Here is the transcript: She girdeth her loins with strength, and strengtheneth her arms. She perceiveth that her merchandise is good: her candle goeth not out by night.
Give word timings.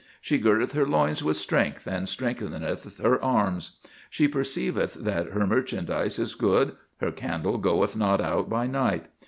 She 0.19 0.39
girdeth 0.39 0.71
her 0.73 0.87
loins 0.87 1.23
with 1.23 1.35
strength, 1.37 1.85
and 1.85 2.09
strengtheneth 2.09 2.97
her 3.03 3.23
arms. 3.23 3.79
She 4.09 4.27
perceiveth 4.27 4.95
that 4.95 5.27
her 5.27 5.45
merchandise 5.45 6.17
is 6.17 6.33
good: 6.33 6.75
her 7.01 7.11
candle 7.11 7.59
goeth 7.59 7.95
not 7.95 8.19
out 8.19 8.49
by 8.49 8.65
night. 8.65 9.05